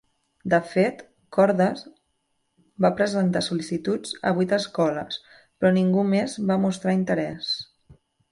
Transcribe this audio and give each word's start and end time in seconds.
De 0.51 0.59
fet, 0.67 1.01
Cordes 1.37 1.83
va 2.85 2.91
presentar 3.01 3.43
sol·licituds 3.49 4.15
a 4.29 4.33
vuit 4.39 4.57
escoles, 4.59 5.21
però 5.43 5.73
ningú 5.77 6.07
més 6.15 6.37
va 6.53 6.57
mostrar 6.67 6.97
interès. 7.01 7.53